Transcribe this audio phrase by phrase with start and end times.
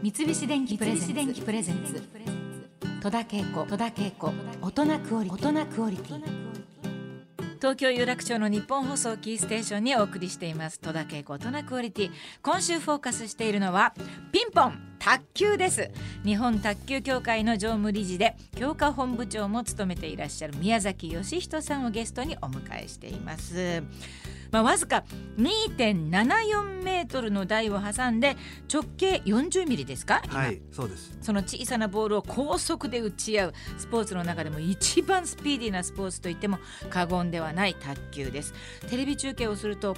[0.00, 2.00] 三菱電機プレゼンツ。
[3.02, 3.66] 戸田恵子。
[3.66, 4.32] 戸田恵子。
[4.62, 6.22] 大人クオリティ。
[7.56, 10.78] 東京有楽町の日本放送キーステーションにお送りしています。
[10.78, 12.10] 戸田恵子大人クオリティ。
[12.42, 13.92] 今週フォーカスしているのは
[14.30, 14.78] ピンポン。
[15.00, 15.90] 卓球です。
[16.24, 23.82] 日本卓球協会の常務理事で強化本部長も務めていらっしゃる宮崎義人さんをゲストにお迎えしています
[24.50, 25.04] まあ、わずか
[25.36, 28.36] 2.74メートルの台を挟んで
[28.72, 30.22] 直径40ミリですか？
[30.28, 31.16] はいそうです。
[31.20, 36.58] その小さなボールを高速で打ち合うスポーツの中でも一番スピーディーなスポーツといっても
[36.90, 38.54] 過言ではない卓球です。
[38.88, 39.96] テレビ中継をすると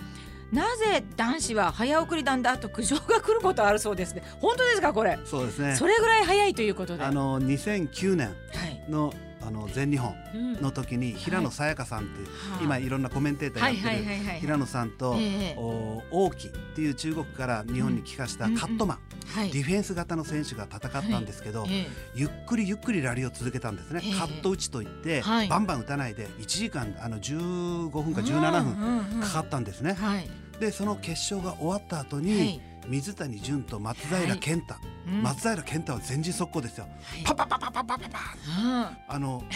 [0.52, 4.22] なぜ男子は早送りなんだと苦情が来ることあるそうですね。
[4.40, 5.18] 本当ですかこれ？
[5.24, 5.76] そうですね。
[5.76, 7.04] それぐらい早いということで。
[7.04, 8.34] あの2009年は
[8.66, 8.84] い。
[8.90, 10.60] のあの全日本うん。
[10.60, 12.64] の時に平野さやかさんっていう、はい。
[12.64, 15.54] 今いろんなコメンテーターやってる、はいはいはいはい平野さんと、ええ。
[15.58, 18.98] お王毅っていう中国から日本に帰化したカットマン、
[19.34, 19.50] はい。
[19.50, 24.14] ディフェンス型の選手が戦ったんですけど、えゆっくりゆっくりラリーを続けたんですね、ええ。
[24.14, 25.48] カット打ちといって、はい。
[25.48, 30.30] バンバン打たないで1時間あの15分かえ17分分かかったんですね、はい
[30.60, 39.42] でその決勝が終わった後に、はい、水谷隼と松平健太、はいうん、松平健太は前陣速攻ですよ、はい、パパパパパパパ、うん、あの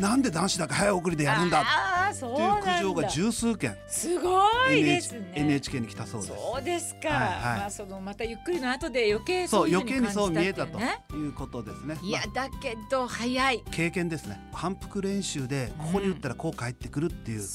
[0.00, 1.62] なんで男子だけ早送りでやるんだ？
[1.62, 3.76] っていう苦情が十数件。
[3.86, 5.32] すごいですね。
[5.34, 6.32] NHK に来たそうです。
[6.34, 10.78] そうですか、はいはい、まあそのまたゆっくりの後で余計そう、余計にそう見えたと
[11.14, 11.98] いうことですね。
[12.02, 14.40] いやだけど早い、まあ、経験ですね。
[14.52, 17.46] 反復練習でここに打ったらこう返ってくるっていう、うん。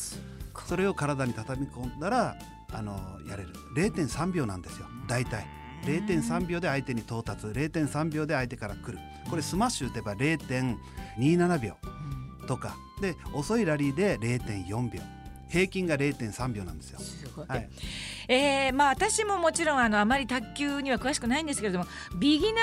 [0.65, 2.35] それを体に叩き込んだら
[2.71, 3.49] あのやれる。
[3.75, 4.87] 0.3秒なんですよ。
[5.07, 5.45] 大体。
[5.83, 8.97] 0.3秒で相手に到達0.3秒で相手から来る
[9.29, 11.75] これスマッシュ打てば0.27秒
[12.47, 15.01] とかで遅いラリーで0.4秒
[15.49, 16.99] 平均が0.3秒なんですよ。
[16.99, 17.69] すごい、はい、
[18.27, 21.85] えーまあ私ももちろんあのあまり卓球には詳しくないんですけれども
[22.19, 22.61] ビギナ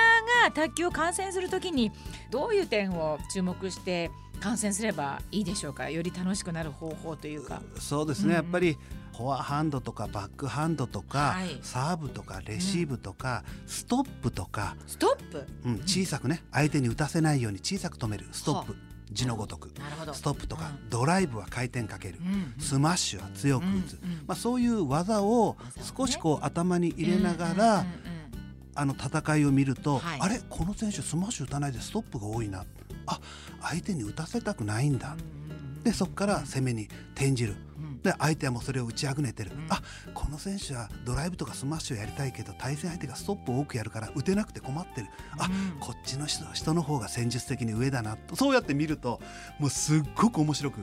[0.49, 1.93] ーが卓球を観戦するときに
[2.31, 4.11] どういう点を注目して
[4.45, 5.89] 観戦すればいいでしょうか。
[5.89, 7.63] より楽しくなる方法というか。
[7.81, 8.35] そうですね、うんうん。
[8.35, 8.77] やっぱり
[9.17, 11.59] フォアハンドとかバックハンドとか、はい。
[11.63, 15.47] サーブとかレシーブとか、ストップとか、ストップ？
[15.65, 16.43] うん、小さくね。
[16.53, 18.27] 相手に打たせないように小さく止める。
[18.33, 18.77] ストップ。
[19.11, 19.69] 字のごとく。
[19.79, 20.13] なるほど。
[20.13, 20.91] ストップとか、うん。
[20.91, 24.25] ドライブは回転かける、うんスマッシュは強く打つ、うんうん。
[24.27, 25.57] まあ、そういう技を
[25.97, 27.95] 少しこう頭に入れながら、うんうんうん。
[28.75, 30.21] あの戦いを見ると、はい。
[30.21, 30.41] あれ？
[30.51, 32.65] この選手スマッシュ打たないでストップが多いな
[33.07, 33.21] あ
[33.61, 35.17] 相手に打たせたくないんだ、
[35.83, 37.57] でそこから攻めに転じる。
[37.77, 38.03] うん。
[38.03, 39.67] で相手はもうそれを打ちあぐねてる、うん。
[39.71, 39.83] あ
[40.15, 45.09] この選手はドライブとかスマッシュをやりたいけど対戦相手がストップを多くやるから打てなくて困ってる。
[45.39, 45.81] あ、うん。
[45.81, 48.37] こっちの人人の方が戦術的に上だなと。
[48.37, 49.21] そうやって見ると
[49.59, 50.81] もうすっごく面白く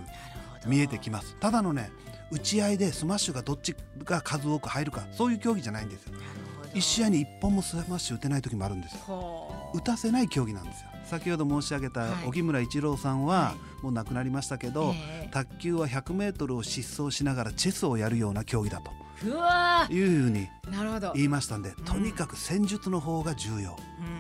[0.66, 1.36] 見えてきます。
[1.40, 1.92] ただのね
[2.32, 6.14] 打ち合いでスマッシュがどっちが数多く入るかそういう競技じゃないんですよ。
[6.14, 6.72] なるほど。
[6.74, 9.72] 一試合に一本もスマッシュ打てない時もあるんですよ。
[9.74, 12.28] 打たせない競技なんですよ先ほど申し上げたはい。
[12.28, 15.30] 荻村伊智朗さんは、はもう亡くなりましたけど、ええ。
[15.32, 18.92] 卓球は 100m を疾走しながらチェスをやるような競技だと。
[19.92, 20.48] いうふうに
[21.14, 23.78] 言いましたんでとにかく戦術の方が重要、うん。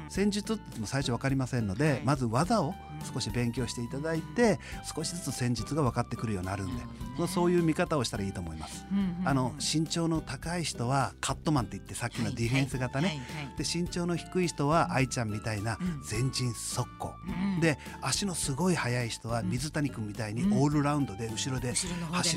[0.09, 2.01] 戦術って言っても最初分かりませんので、はい。
[2.03, 2.75] まず技を
[3.05, 4.59] 少し勉強していただいて
[4.95, 8.85] 少しずつ戦術が分かってくるようになるんでなるほどねそうそういう見方をしたらいいと思います。
[8.91, 9.27] うんうんうん。
[9.27, 13.57] あの身長の高い人はカットマンって言ってさっきのディフェンス型ね、はいはいはい。
[13.57, 16.01] で身長の低い人は愛ちゃんみたいなうん。
[16.09, 17.59] 前陣速攻、うん。
[17.59, 20.53] で足のすごい速い人は水谷君みたいにうん。
[20.61, 21.87] オールラウンドで後ろで走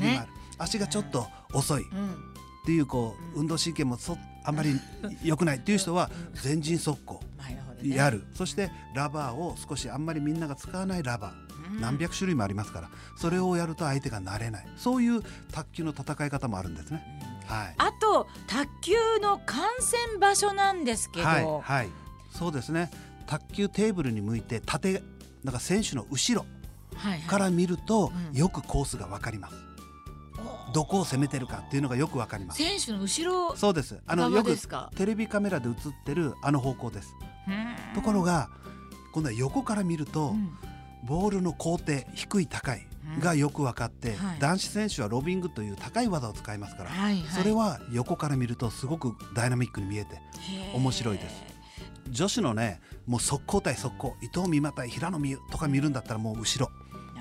[0.01, 0.27] り回る、ね
[0.57, 1.83] 足がちょっと遅い。
[1.83, 2.15] っうん。
[2.65, 4.79] ていうこう運動神経もそあんまり
[5.23, 6.09] 良くないっていう人は
[6.43, 7.19] 前陣速攻
[7.89, 8.23] やる。
[8.33, 11.73] そしてラバーを少しあんまりみんなが使わないラバー。
[11.73, 11.81] うん。
[11.81, 12.89] 何百種類もありますから。
[13.17, 14.67] それをやると相手が慣れない。
[14.77, 17.03] そういう卓球の戦い方もあるんですね。
[17.45, 17.75] はい。
[17.77, 21.89] あと卓球の観戦場所なんですけど、はいはい。
[22.31, 22.89] そうですね。
[23.27, 25.01] 卓球テーブルに向いて縦
[25.43, 26.45] なんか選手の後ろ
[27.27, 28.37] から見るとうん。
[28.37, 29.55] よくコースが分かります。
[29.55, 29.74] お
[30.75, 32.57] どこを攻めてるかっていうのがよく分かります。
[32.57, 34.01] 選手の後ろそうです。
[34.05, 37.15] あの側よくテレビカメラで映ってるあの方向です。
[37.47, 38.49] うんところが
[39.13, 40.49] 今度は横から見ると、うん。
[41.05, 42.85] ボールの高低低い高い
[43.19, 44.39] がよく分かって、はい。
[44.39, 47.23] 男子選手はロビングという高い技を使いますから、はいはい。
[47.29, 50.19] それは横から見るとすごくダイナミックに見えて
[50.73, 51.43] 面白いです。
[52.09, 56.69] 女子のねもう速攻対速攻伊藤美誠対平野美宇とか見るんだったらもう後ろ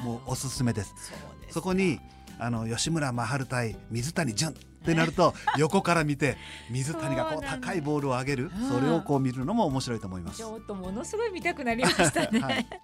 [0.03, 0.93] もうおすすめです。
[0.97, 2.01] そうですそこに
[2.39, 6.37] あの吉村真晴対水谷隼ってなると 横から見て
[6.71, 8.51] 水谷がこう高いボールを上げる。
[8.57, 8.69] うん。
[8.69, 10.39] それをこう見るのも面白いと思います。
[10.39, 10.45] ち。
[10.45, 12.41] ょっとものすごい見たくなりましたね。
[12.41, 12.67] はい。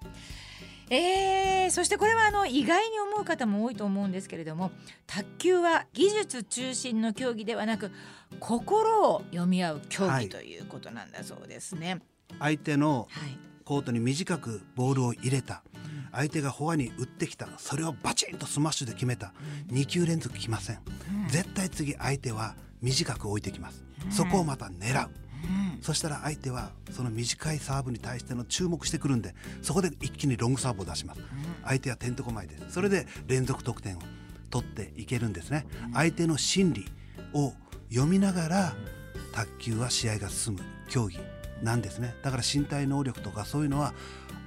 [0.93, 4.71] えー、そしてこれはあの意外に思う方も多いと思うんですけれども
[5.07, 7.93] 卓球は技術中心の競技ではなく
[8.41, 12.01] 心を読み合う競技ということなんだそうですね。
[12.39, 13.07] 相手の
[13.63, 15.63] コートに短くボールを入れた、
[16.11, 19.33] 相手がフォアに打ってきたそれをバチンとスマッシュで決めた、
[19.69, 20.79] うん、2球連続きません、
[21.23, 25.09] うん、絶対次相手は短く置いてきます、うん、そこをまた狙う、
[25.81, 31.21] そしたら相手はその短いサーブに対しての注目してくるんでそこで一気にロングサーブを出します、
[31.63, 32.57] 相手はてんてこまいで。
[32.57, 34.01] すそれで連続得点を
[34.49, 36.85] 取っていけるんですね、相手の心理
[37.33, 37.53] を
[37.89, 38.73] 読みながら
[39.33, 41.19] 卓球は試合が進む競技
[41.61, 42.15] なんですね。
[42.23, 43.93] だから身体能力とかそういうのは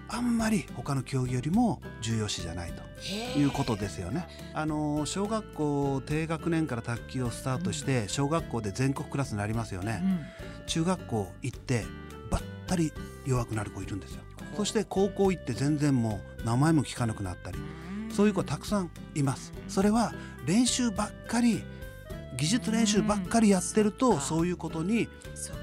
[0.08, 4.28] あんまり他の競技よりも重要視じゃないということですよね。
[4.54, 10.02] あの小学校低学年から卓球をスタートして、小学校で全国クラスになりますよね。
[10.02, 11.84] うん、中学校行って
[12.30, 12.92] ばったり
[13.26, 14.22] 弱くなる子いるんですよ。
[14.56, 17.58] そして高校行って全然もう名前も聞かなくなったり、
[18.10, 19.52] そういう子たくさんいます。
[19.68, 20.14] それは
[20.46, 21.64] 練習ばっかり
[22.36, 25.08] 技術練習ばっかりやってると、そういうことに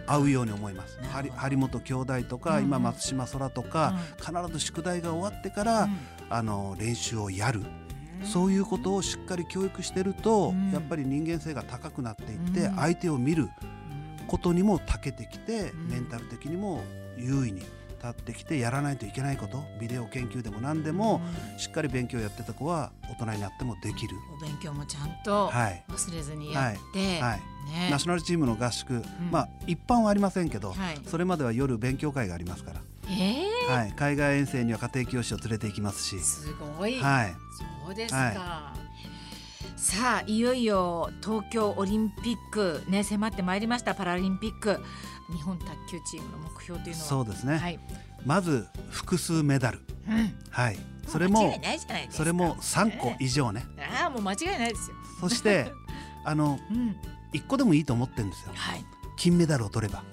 [0.08, 1.00] 合うように思います。
[1.36, 5.90] 張本兄弟とか、今松島空とか、必ず宿題が終わってから、
[6.30, 7.62] あの練習をやる。
[8.24, 13.50] そういうことをしっかり教育してると、やっぱり人間性が高くなっていって、相手を見る
[14.28, 16.84] ことにも長けてきて、メンタル的にも
[17.18, 17.64] 優位に
[18.04, 21.22] 立ってきてやらないといけないことビデオ研究でも何でも、
[21.58, 24.16] しっかり勉強やってた子は大人になってもできる。
[24.36, 27.32] お勉強もちゃんと忘れずにやって、はい。
[27.32, 27.42] はい。
[27.72, 32.82] ね、ナショナルチームの合宿、うん、まあ一般はありませんけど、はい、それまでは夜勉強会がありますから。
[33.08, 36.20] えー、はい、海外遠征には家庭教師を連れて行きますし。
[36.20, 37.36] すごい、はい、
[37.86, 38.74] そうですか、
[39.76, 43.96] さあいよいよ東京オリンピックね迫ってまいりました。
[43.96, 44.80] パラリンピック。
[45.32, 47.08] 日本卓球チームの目標というのは？
[47.08, 47.80] そうですね、はい、
[48.26, 49.80] まず複数メダル、
[50.10, 50.80] うん、はい。
[51.08, 51.54] それも
[52.10, 53.66] それも3個以上ね、
[54.02, 54.96] ああもう間違いないですよ。
[55.20, 55.72] そして
[56.26, 56.96] あの、うん、
[57.34, 58.86] 1個でもいいと思ってるんですよ、はい、
[59.18, 60.04] 金メダルを取れば。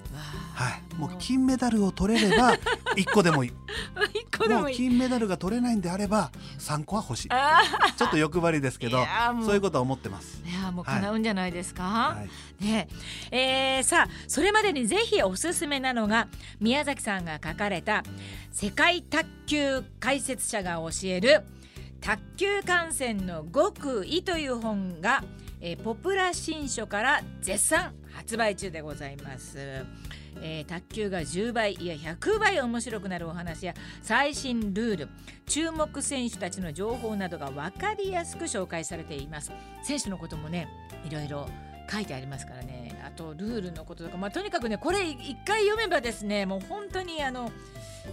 [0.53, 2.57] はい、もう金メダルを取れれば
[2.97, 3.51] 一個でもいい
[4.47, 4.75] もいい。
[4.75, 7.29] 金メダルが取れないんであれば三個は欲しい。
[7.29, 9.05] ちょっと欲張りですけど
[9.43, 10.41] そういうことは思ってます。
[10.45, 12.17] いやもう叶うんじゃないですか、は
[12.61, 12.87] い、ね。
[13.31, 16.27] えー、さあそれまでにぜひおすすめなのが
[16.59, 18.03] 宮崎さんが書かれた
[18.51, 21.43] 世界卓球解説者が教える
[22.01, 25.23] 卓球観戦の極意という本が、
[25.59, 29.85] えー、ポプラ新書から絶賛発売中でございます。
[30.41, 35.09] えー、卓球が10倍いや100倍面白くなるお話や最新ルール
[35.47, 39.51] 注目選手たちの情報などが分かりやすく紹介されています。
[39.83, 40.67] 選手のこともね
[41.05, 41.49] いろいろ
[41.91, 43.01] 書いてありますからね。
[43.05, 47.51] あとルールのこととか、まあ、とにかくねこれ一回読めばですねもう本当にあの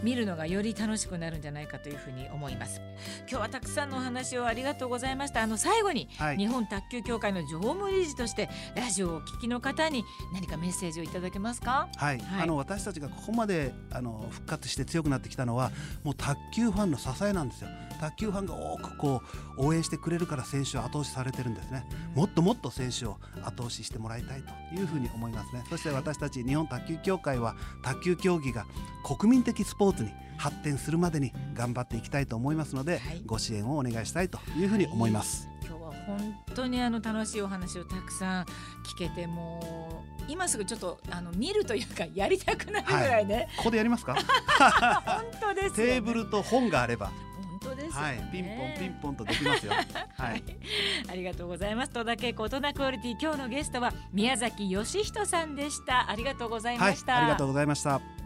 [0.03, 2.81] 見るのがより楽しくなるんじゃないかというふうに思います。
[3.29, 5.43] 今日はたくさんのお話をありがとうございました。
[5.43, 11.89] あの最後に、はい、日本卓球協会の常務理事としてラジオをお聞きの方に何かメッセージをいただけますか？
[11.97, 15.71] はい、はい、あの私たちがここまであの復活して強くなってきたのは
[16.05, 17.69] もう卓球ファンの支えなんですよ。
[17.99, 19.23] 卓球ファンが多くこ
[19.57, 21.87] う応援してくれるから選手を後押しされてるんですね。
[22.15, 25.65] もっともっと選手を後押ししてもらいたいというふうに思いますね。
[25.71, 28.67] そして私たち日本卓球協会は卓球競技が
[29.03, 35.49] 国民的スポーツに発展するまでに頑張っていきたいと思いますので、はい、ご支援をお願いしたいというふうに思います。
[35.67, 44.15] 今日は本当にあの楽しいお話をたくさん聞けても今すぐちょっとあの見るというかやりたくなるぐらいね、はい、ここでやりますか？
[44.21, 47.11] 本当です、ね、テーブルと本があれば
[47.61, 49.73] 本当です、ね、はい、ピンポンピンポンとできますよ。
[50.17, 50.45] はい、
[51.09, 51.91] ありがとうございます。
[51.93, 56.11] 戸田恵子大人クオリティ今日のゲストは宮崎義人さんでした。
[56.11, 57.15] ありがとうございました。
[57.15, 58.26] はい、ありがとうございました。